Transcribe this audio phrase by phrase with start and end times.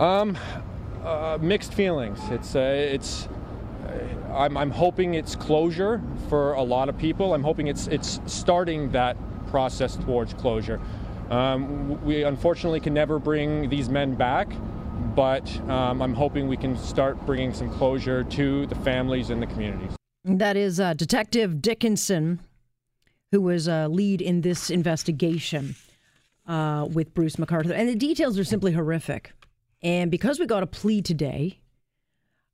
[0.00, 0.38] Um,
[1.04, 2.18] uh, mixed feelings.
[2.30, 3.26] It's uh, it's.
[3.26, 7.34] Uh, I'm, I'm hoping it's closure for a lot of people.
[7.34, 9.16] I'm hoping it's it's starting that
[9.48, 10.80] process towards closure.
[11.28, 14.50] Um, we unfortunately can never bring these men back,
[15.14, 19.46] but um, I'm hoping we can start bringing some closure to the families and the
[19.48, 19.90] communities.
[20.24, 22.40] That is uh, Detective Dickinson,
[23.32, 25.74] who was a lead in this investigation
[26.46, 27.72] uh, with Bruce McArthur.
[27.72, 29.32] And the details are simply horrific.
[29.82, 31.60] And because we got a plea today,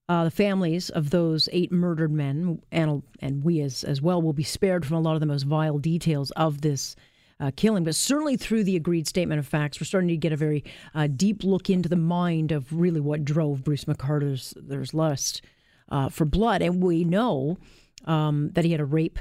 [0.09, 4.33] uh, the families of those eight murdered men, and, and we as, as well, will
[4.33, 6.95] be spared from a lot of the most vile details of this
[7.41, 7.85] uh, killing.
[7.85, 11.09] But certainly through the agreed statement of facts, we're starting to get a very uh,
[11.09, 15.43] deep look into the mind of really what drove Bruce McArthur's there's lust
[15.89, 16.63] uh, for blood.
[16.63, 17.59] And we know
[18.05, 19.19] um, that he had a rape,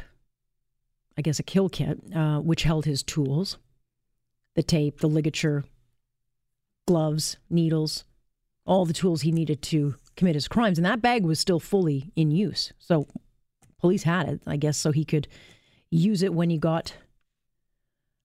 [1.17, 3.58] I guess, a kill kit, uh, which held his tools
[4.56, 5.66] the tape, the ligature,
[6.85, 8.05] gloves, needles,
[8.66, 10.77] all the tools he needed to commit his crimes.
[10.77, 12.73] And that bag was still fully in use.
[12.80, 13.08] So
[13.80, 15.27] police had it, I guess, so he could
[15.89, 16.94] use it when he got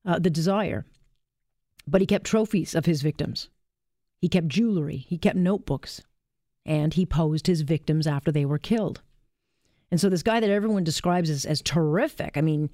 [0.05, 0.85] uh, the desire.
[1.87, 3.49] But he kept trophies of his victims.
[4.21, 4.99] He kept jewelry.
[5.09, 6.03] He kept notebooks.
[6.67, 9.01] And he posed his victims after they were killed.
[9.91, 12.71] And so this guy that everyone describes as, as terrific, I mean,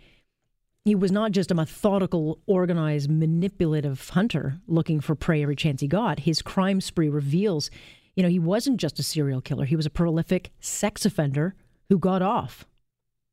[0.86, 5.88] he was not just a methodical, organized, manipulative hunter looking for prey every chance he
[5.88, 6.20] got.
[6.20, 7.72] His crime spree reveals,
[8.14, 9.64] you know, he wasn't just a serial killer.
[9.64, 11.56] He was a prolific sex offender
[11.88, 12.66] who got off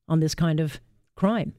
[0.09, 0.79] on this kind of
[1.15, 1.53] crime.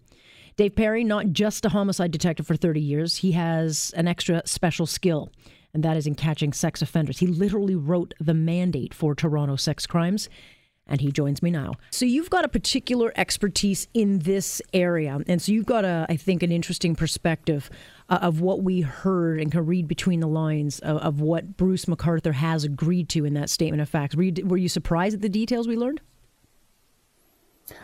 [0.57, 4.87] Dave Perry, not just a homicide detective for 30 years, he has an extra special
[4.87, 5.31] skill,
[5.73, 7.21] and that is in catching sex offenders.
[7.21, 10.29] He literally wrote the mandate for Toronto sex crimes
[10.87, 11.75] and he joins me now.
[11.91, 16.17] So you've got a particular expertise in this area, and so you've got a, I
[16.17, 17.71] think, an interesting perspective
[18.09, 21.87] uh, of what we heard and can read between the lines of, of, what Bruce
[21.87, 24.15] McArthur has agreed to in that statement of facts.
[24.15, 26.01] Were you, were you surprised at the details we learned?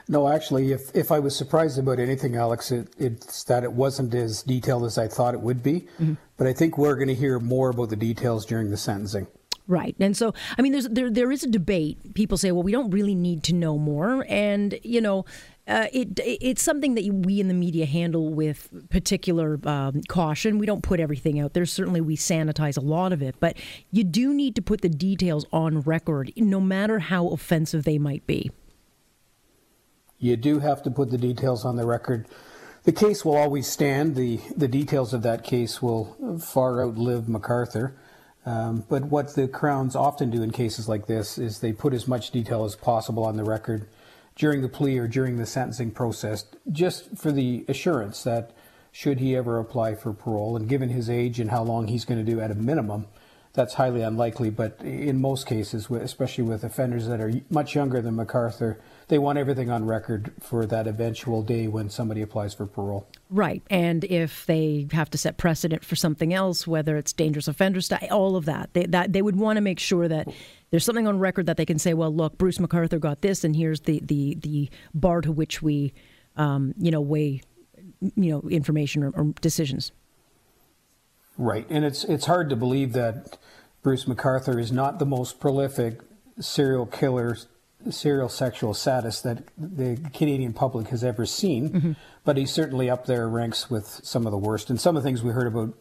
[0.09, 4.15] No, actually, if, if I was surprised about anything, Alex, it, it's that it wasn't
[4.15, 5.87] as detailed as I thought it would be.
[5.99, 6.15] Mm-hmm.
[6.37, 9.27] But I think we're going to hear more about the details during the sentencing.
[9.71, 9.95] Right.
[10.01, 12.15] And so, I mean, there's, there, there is a debate.
[12.15, 14.27] People say, well, we don't really need to know more.
[14.29, 15.25] And, you know,
[15.69, 20.59] uh, it, it's something that we in the media handle with particular um, caution.
[20.59, 21.65] We don't put everything out there.
[21.67, 23.57] Certainly, we sanitize a lot of it, but
[23.93, 28.27] you do need to put the details on record, no matter how offensive they might
[28.27, 28.51] be.
[30.19, 32.27] You do have to put the details on the record.
[32.83, 34.17] The case will always stand.
[34.17, 37.93] The, the details of that case will far outlive McArthur.
[38.47, 42.09] Um, but what the Crowns often do in cases like this is they put as
[42.09, 43.87] much detail as possible on the record
[44.37, 48.53] during the plea or during the sentencing process, just for the assurance that
[48.93, 52.25] should he ever apply for parole, and given his age and how long he's going
[52.25, 53.07] to do at a minimum,
[53.53, 54.51] that's highly unlikely.
[54.51, 58.77] But in most cases, especially with offenders that are much younger than McArthur,
[59.09, 63.09] they want everything on record for that eventual day when somebody applies for parole.
[63.29, 63.63] Right.
[63.69, 68.37] And if they have to set precedent for something else, whether it's dangerous offenders, all
[68.37, 70.29] of that, they, that, they would want to make sure that
[70.71, 73.57] there's something on record that they can say, well, look, Bruce McArthur got this, and
[73.57, 75.93] here's the, the, the bar to which we,
[76.37, 77.43] um, you know, weigh,
[78.01, 79.91] you know, information or, or decisions.
[81.41, 81.67] Right.
[81.71, 83.39] And it's, it's hard to believe that
[83.83, 86.01] Bruce McArthur is not the most prolific
[86.39, 87.37] serial killer
[87.89, 91.93] serial sexual sadist that the Canadian public has ever seen, mm-hmm.
[92.25, 94.69] but he's certainly up there ranks with some of the worst.
[94.69, 95.75] And some of the things we heard about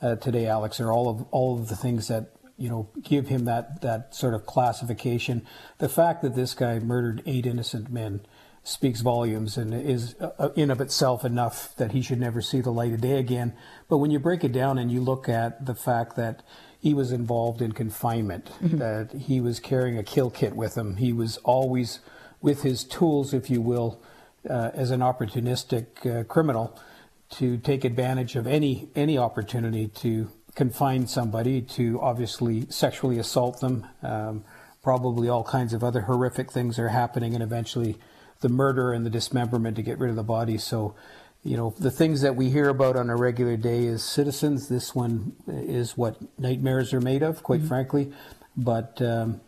[0.00, 3.44] uh, today, Alex, are all of all of the things that you know give him
[3.44, 5.46] that that sort of classification.
[5.76, 8.22] The fact that this guy murdered eight innocent men
[8.64, 12.70] speaks volumes and is uh, in of itself enough that he should never see the
[12.70, 13.52] light of day again.
[13.88, 16.42] But when you break it down and you look at the fact that
[16.78, 18.78] he was involved in confinement, mm-hmm.
[18.78, 20.96] that he was carrying a kill kit with him.
[20.96, 22.00] He was always
[22.40, 24.02] with his tools, if you will,
[24.48, 26.78] uh, as an opportunistic uh, criminal
[27.30, 33.86] to take advantage of any any opportunity to confine somebody, to obviously sexually assault them.
[34.02, 34.44] Um,
[34.82, 37.96] probably all kinds of other horrific things are happening, and eventually
[38.42, 40.58] the murder and the dismemberment to get rid of the body.
[40.58, 40.94] So
[41.44, 44.94] you know, the things that we hear about on a regular day as citizens, this
[44.94, 47.68] one is what nightmares are made of, quite mm-hmm.
[47.68, 48.12] frankly.
[48.56, 49.40] But, um,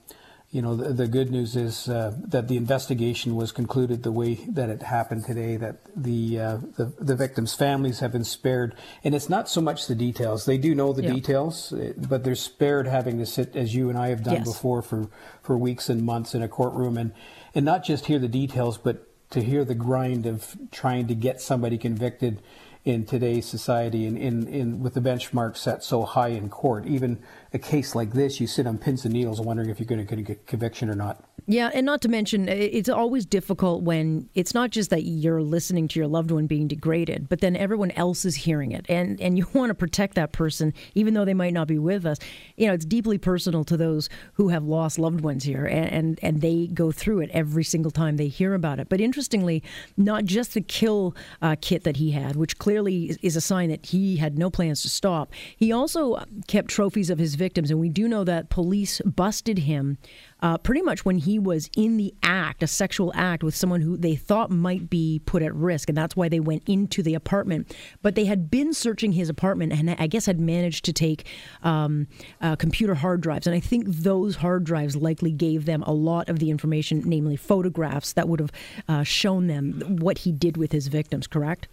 [0.54, 4.34] you know, the, the, good news is uh, that the investigation was concluded the way
[4.50, 8.76] that it happened today, that the, uh, the, the, victims' families have been spared.
[9.02, 10.44] And it's not so much the details.
[10.44, 11.12] They do know the yeah.
[11.12, 14.44] details, but they're spared having to sit, as you and I have done yes.
[14.46, 15.08] before, for,
[15.42, 17.12] for weeks and months in a courtroom and,
[17.52, 21.40] and not just hear the details, but to hear the grind of trying to get
[21.40, 22.40] somebody convicted
[22.84, 26.86] in today's society and in, in with the benchmark set so high in court.
[26.86, 27.18] Even
[27.54, 30.22] a case like this, you sit on pins and needles wondering if you're going to
[30.22, 31.24] get a conviction or not.
[31.46, 35.88] Yeah, and not to mention, it's always difficult when it's not just that you're listening
[35.88, 39.36] to your loved one being degraded, but then everyone else is hearing it, and and
[39.36, 42.18] you want to protect that person, even though they might not be with us.
[42.56, 46.18] You know, it's deeply personal to those who have lost loved ones here, and and,
[46.22, 48.88] and they go through it every single time they hear about it.
[48.88, 49.62] But interestingly,
[49.98, 53.84] not just the kill uh, kit that he had, which clearly is a sign that
[53.84, 55.30] he had no plans to stop.
[55.56, 59.98] He also kept trophies of his victims, and we do know that police busted him
[60.40, 63.98] uh, pretty much when he was in the act, a sexual act with someone who
[63.98, 65.90] they thought might be put at risk.
[65.90, 67.76] And that's why they went into the apartment.
[68.00, 71.26] But they had been searching his apartment and I guess had managed to take
[71.62, 72.06] um,
[72.40, 73.46] uh, computer hard drives.
[73.46, 77.36] And I think those hard drives likely gave them a lot of the information, namely
[77.36, 78.52] photographs that would have
[78.88, 81.68] uh, shown them what he did with his victims, correct?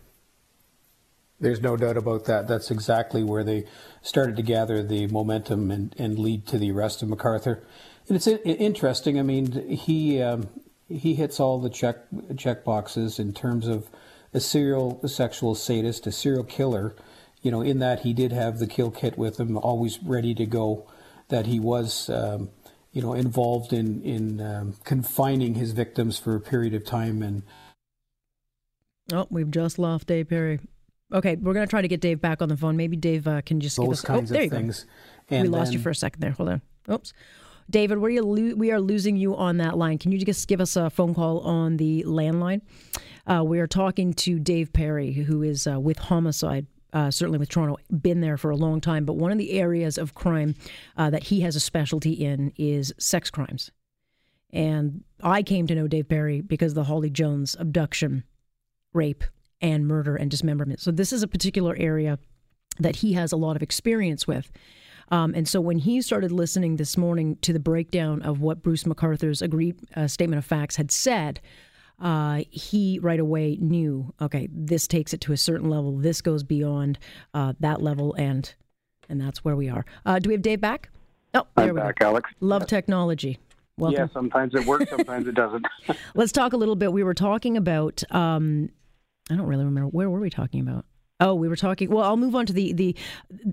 [1.41, 2.47] There's no doubt about that.
[2.47, 3.65] That's exactly where they
[4.03, 7.61] started to gather the momentum and, and lead to the arrest of McArthur.
[8.07, 9.17] And it's interesting.
[9.19, 10.49] I mean, he um,
[10.87, 11.97] he hits all the check
[12.37, 13.89] check boxes in terms of
[14.33, 16.95] a serial sexual sadist, a serial killer.
[17.41, 20.45] You know, in that he did have the kill kit with him, always ready to
[20.45, 20.87] go.
[21.29, 22.49] That he was, um,
[22.91, 27.23] you know, involved in in um, confining his victims for a period of time.
[27.23, 27.43] And
[29.11, 30.59] oh, we've just lost Dave Perry.
[31.13, 32.77] Okay, we're gonna try to get Dave back on the phone.
[32.77, 34.01] Maybe Dave uh, can just those give us.
[34.01, 34.85] kinds oh, there of you things.
[35.29, 35.41] Go.
[35.41, 36.31] we lost you for a second there.
[36.31, 36.61] Hold on.
[36.89, 37.13] Oops.
[37.69, 39.97] David, we are, lo- we are losing you on that line.
[39.97, 42.61] Can you just give us a phone call on the landline?
[43.25, 46.67] Uh, we are talking to Dave Perry, who is uh, with Homicide.
[46.93, 49.05] Uh, certainly with Toronto, been there for a long time.
[49.05, 50.55] But one of the areas of crime
[50.97, 53.71] uh, that he has a specialty in is sex crimes.
[54.51, 58.25] And I came to know Dave Perry because of the Holly Jones abduction,
[58.91, 59.23] rape,
[59.61, 60.79] and murder and dismemberment.
[60.79, 62.19] So this is a particular area
[62.79, 64.51] that he has a lot of experience with.
[65.09, 68.85] Um, and so when he started listening this morning to the breakdown of what Bruce
[68.85, 71.41] McArthur's agreed uh, statement of facts had said,
[71.99, 75.97] uh, he right away knew, okay, this takes it to a certain level.
[75.97, 76.97] This goes beyond
[77.33, 78.51] uh, that level, and
[79.07, 79.85] and that's where we are.
[80.05, 80.89] Uh, do we have Dave back?
[81.33, 82.07] Oh, there I'm we back, go.
[82.07, 82.31] Alex.
[82.39, 83.37] Love technology.
[83.77, 83.99] Welcome.
[83.99, 85.65] Yeah, sometimes it works, sometimes it doesn't.
[86.15, 86.91] Let's talk a little bit.
[86.91, 88.03] We were talking about.
[88.11, 88.69] Um,
[89.31, 90.85] I don't really remember where were we talking about.
[91.21, 91.89] Oh, we were talking.
[91.89, 92.95] Well, I'll move on to the the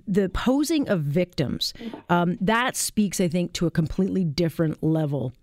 [0.07, 1.75] the posing of victims.
[2.09, 5.35] Um, that speaks, I think, to a completely different level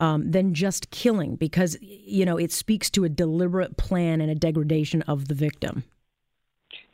[0.00, 4.34] um, than just killing, because you know it speaks to a deliberate plan and a
[4.34, 5.84] degradation of the victim.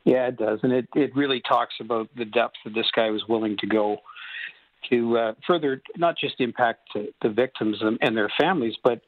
[0.05, 3.23] Yeah, it does, and it it really talks about the depth that this guy was
[3.29, 3.99] willing to go
[4.91, 9.03] to uh, further not just impact the victims and their families, but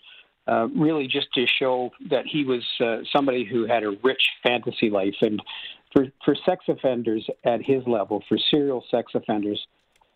[0.50, 4.90] uh, really just to show that he was uh, somebody who had a rich fantasy
[4.90, 5.14] life.
[5.20, 5.40] And
[5.92, 9.64] for, for sex offenders at his level, for serial sex offenders,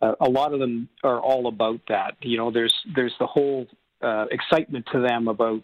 [0.03, 2.17] uh, a lot of them are all about that.
[2.21, 3.67] You know, there's there's the whole
[4.03, 5.63] uh, excitement to them about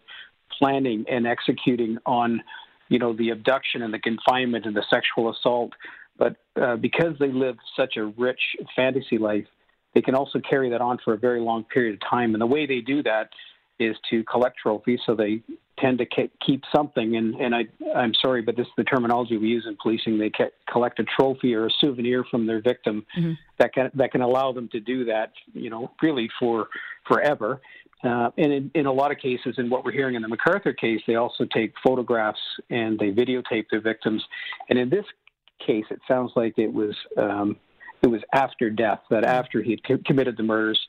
[0.56, 2.40] planning and executing on,
[2.88, 5.72] you know, the abduction and the confinement and the sexual assault.
[6.16, 8.40] But uh, because they live such a rich
[8.76, 9.46] fantasy life,
[9.94, 12.34] they can also carry that on for a very long period of time.
[12.34, 13.30] And the way they do that
[13.80, 15.42] is to collect trophies, so they
[15.78, 16.06] tend to
[16.46, 17.16] keep something.
[17.16, 17.62] And, and I,
[17.96, 20.18] I'm sorry, but this is the terminology we use in policing.
[20.18, 20.30] They
[20.70, 23.32] collect a trophy or a souvenir from their victim mm-hmm.
[23.58, 26.68] that can that can allow them to do that, you know, really for
[27.08, 27.60] forever.
[28.02, 30.74] Uh, and in, in a lot of cases, in what we're hearing in the McArthur
[30.76, 32.40] case, they also take photographs
[32.70, 34.22] and they videotape their victims.
[34.70, 35.04] And in this
[35.66, 37.56] case, it sounds like it was um,
[38.02, 40.80] it was after death that after he had committed the murders,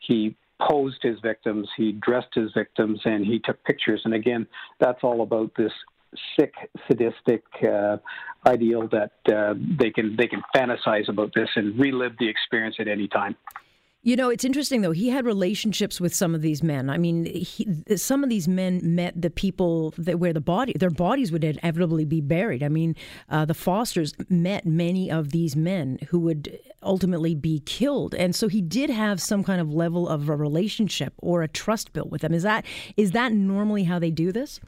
[0.00, 4.02] he posed his victims, he dressed his victims, and he took pictures.
[4.04, 4.46] And again,
[4.80, 5.72] that's all about this
[6.38, 6.54] sick,
[6.86, 7.98] sadistic uh,
[8.46, 12.88] ideal that uh, they can they can fantasize about this and relive the experience at
[12.88, 13.36] any time.
[14.06, 14.92] You know, it's interesting though.
[14.92, 16.90] He had relationships with some of these men.
[16.90, 20.90] I mean, he, some of these men met the people that where the body, their
[20.90, 22.62] bodies would inevitably be buried.
[22.62, 22.94] I mean,
[23.30, 28.46] uh, the Fosters met many of these men who would ultimately be killed, and so
[28.46, 32.20] he did have some kind of level of a relationship or a trust built with
[32.20, 32.32] them.
[32.32, 32.64] Is that
[32.96, 34.60] is that normally how they do this?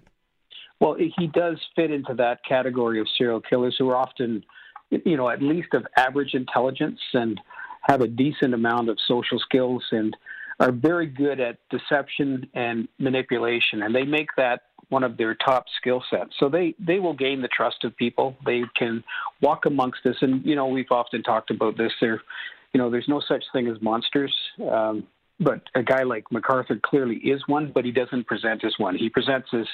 [0.80, 4.42] Well, he does fit into that category of serial killers who are often,
[4.90, 7.40] you know, at least of average intelligence and
[7.88, 10.16] have a decent amount of social skills and
[10.60, 15.66] are very good at deception and manipulation, and they make that one of their top
[15.80, 16.30] skill sets.
[16.38, 18.36] So they they will gain the trust of people.
[18.44, 19.04] They can
[19.40, 21.92] walk amongst us, and you know we've often talked about this.
[22.00, 22.20] There,
[22.72, 24.34] you know, there's no such thing as monsters.
[24.70, 25.06] Um,
[25.40, 28.96] but a guy like McArthur clearly is one, but he doesn't present as one.
[28.96, 29.66] He presents as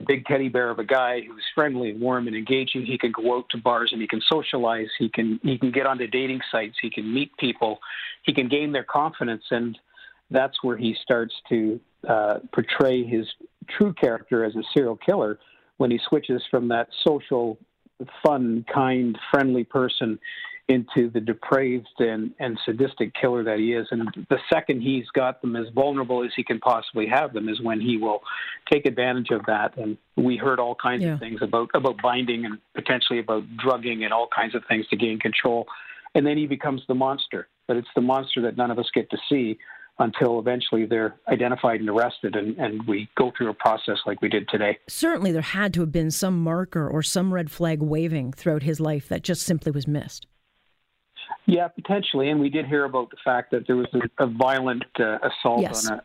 [0.00, 2.84] a big teddy bear of a guy who's friendly and warm and engaging.
[2.84, 4.88] He can go out to bars and he can socialize.
[4.98, 6.76] He can he can get onto dating sites.
[6.80, 7.78] He can meet people.
[8.22, 9.78] He can gain their confidence, and
[10.30, 13.26] that's where he starts to uh, portray his
[13.68, 15.38] true character as a serial killer
[15.78, 17.58] when he switches from that social,
[18.24, 20.18] fun, kind, friendly person
[20.68, 23.86] into the depraved and, and sadistic killer that he is.
[23.92, 27.60] And the second he's got them as vulnerable as he can possibly have them is
[27.60, 28.20] when he will
[28.70, 29.76] take advantage of that.
[29.76, 31.14] And we heard all kinds yeah.
[31.14, 34.96] of things about, about binding and potentially about drugging and all kinds of things to
[34.96, 35.66] gain control.
[36.16, 37.46] And then he becomes the monster.
[37.68, 39.58] But it's the monster that none of us get to see
[39.98, 44.28] until eventually they're identified and arrested and, and we go through a process like we
[44.28, 44.78] did today.
[44.88, 48.78] Certainly, there had to have been some marker or some red flag waving throughout his
[48.78, 50.26] life that just simply was missed.
[51.46, 52.30] Yeah, potentially.
[52.30, 55.62] And we did hear about the fact that there was a, a violent uh, assault
[55.62, 55.88] yes.
[55.88, 56.02] on a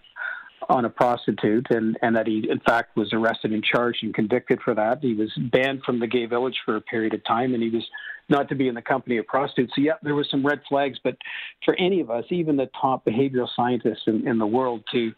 [0.69, 4.59] on a prostitute, and, and that he, in fact, was arrested and charged and convicted
[4.61, 4.99] for that.
[5.01, 7.83] He was banned from the gay village for a period of time, and he was
[8.29, 9.73] not to be in the company of prostitutes.
[9.75, 11.17] So, yeah, there were some red flags, but
[11.65, 15.11] for any of us, even the top behavioral scientists in, in the world, to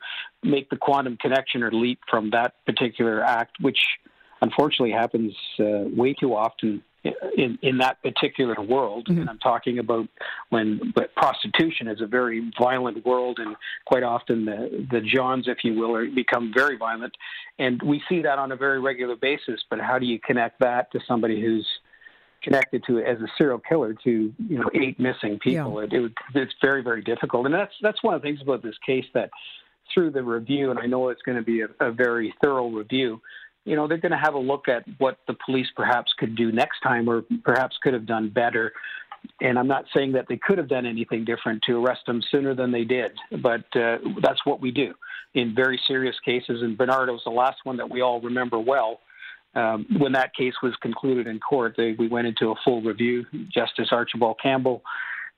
[0.44, 3.80] make the quantum connection or leap from that particular act, which
[4.42, 9.22] unfortunately happens uh, way too often in in that particular world, mm-hmm.
[9.22, 10.08] and I'm talking about
[10.50, 13.56] when but prostitution is a very violent world, and
[13.86, 17.14] quite often the the Johns, if you will, are, become very violent,
[17.60, 19.62] and we see that on a very regular basis.
[19.70, 21.68] But how do you connect that to somebody who's
[22.42, 25.82] connected to it as a serial killer to you know eight missing people?
[25.82, 25.88] Yeah.
[26.00, 28.76] It, it, it's very very difficult, and that's that's one of the things about this
[28.86, 29.30] case that
[29.94, 33.22] through the review, and I know it's going to be a, a very thorough review
[33.66, 36.52] you know, they're going to have a look at what the police perhaps could do
[36.52, 38.74] next time or perhaps could have done better.
[39.42, 42.54] And I'm not saying that they could have done anything different to arrest them sooner
[42.54, 44.94] than they did, but uh, that's what we do
[45.34, 46.62] in very serious cases.
[46.62, 49.00] And Bernardo's the last one that we all remember well.
[49.56, 53.26] Um, when that case was concluded in court, they, we went into a full review.
[53.54, 54.82] Justice Archibald Campbell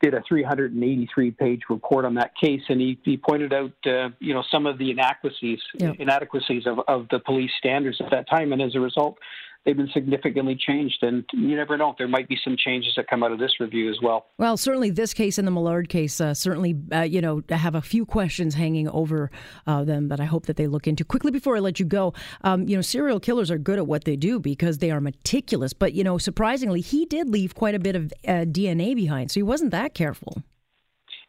[0.02, 4.34] did a 383 page report on that case, and he, he pointed out, uh, you
[4.34, 8.62] know, some of the inadequacies, inadequacies of, of the police standards at that time, and
[8.62, 9.18] as a result,
[9.66, 11.00] they've been significantly changed.
[11.02, 13.90] And you never know; there might be some changes that come out of this review
[13.90, 14.28] as well.
[14.38, 17.82] Well, certainly this case and the Millard case uh, certainly, uh, you know, have a
[17.82, 19.32] few questions hanging over
[19.68, 21.04] uh, them that I hope that they look into.
[21.04, 24.06] Quickly before I let you go, um, you know, serial killers are good at what
[24.06, 25.74] they do because they are meticulous.
[25.74, 29.40] But you know, surprisingly, he did leave quite a bit of uh, DNA behind, so
[29.40, 30.44] he wasn't that careful.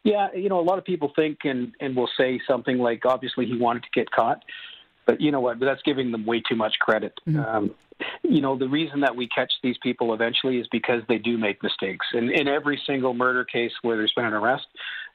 [0.03, 3.45] Yeah, you know, a lot of people think and and will say something like, obviously,
[3.45, 4.43] he wanted to get caught.
[5.07, 5.59] But you know what?
[5.59, 7.13] That's giving them way too much credit.
[7.27, 7.39] Mm-hmm.
[7.39, 7.75] Um,
[8.21, 11.63] you know, the reason that we catch these people eventually is because they do make
[11.63, 12.05] mistakes.
[12.13, 14.67] And in every single murder case where there's been an arrest,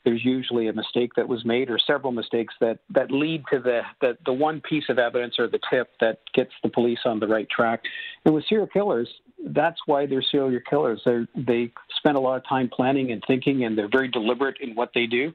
[0.04, 3.82] there's usually a mistake that was made or several mistakes that, that lead to the,
[4.00, 7.28] the, the one piece of evidence or the tip that gets the police on the
[7.28, 7.82] right track.
[8.24, 9.08] And with serial killers,
[9.46, 11.02] that's why they're serial killers.
[11.04, 14.74] They're, they spend a lot of time planning and thinking, and they're very deliberate in
[14.74, 15.32] what they do.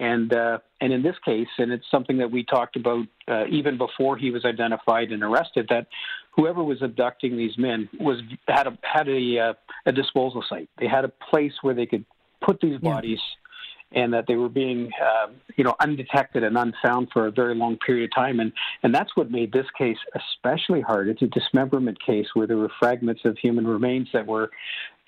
[0.00, 3.78] And uh, and in this case, and it's something that we talked about uh, even
[3.78, 5.86] before he was identified and arrested, that
[6.34, 9.52] whoever was abducting these men was had a had a uh,
[9.86, 10.68] a disposal site.
[10.78, 12.04] They had a place where they could
[12.44, 13.20] put these bodies.
[13.22, 13.40] Yeah
[13.94, 17.76] and that they were being, uh, you know, undetected and unfound for a very long
[17.78, 18.40] period of time.
[18.40, 21.08] And, and that's what made this case especially hard.
[21.08, 24.50] It's a dismemberment case where there were fragments of human remains that were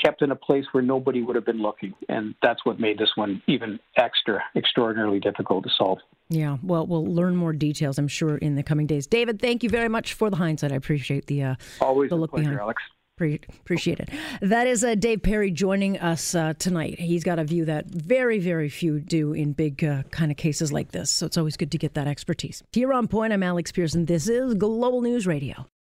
[0.03, 1.95] kept in a place where nobody would have been looking.
[2.09, 5.99] And that's what made this one even extra extraordinarily difficult to solve.
[6.29, 9.07] Yeah, well, we'll learn more details, I'm sure, in the coming days.
[9.07, 10.73] David, thank you very much for the hindsight.
[10.73, 12.61] I appreciate the uh, always the look pleasure, behind.
[12.61, 12.83] Alex.
[13.17, 14.11] Pre- appreciate it.
[14.43, 17.01] That is uh, Dave Perry joining us uh, tonight.
[17.01, 20.71] He's got a view that very, very few do in big uh, kind of cases
[20.71, 21.11] like this.
[21.11, 22.63] So it's always good to get that expertise.
[22.73, 24.05] Here on point, I'm Alex Pierson.
[24.05, 25.67] This is Global News Radio.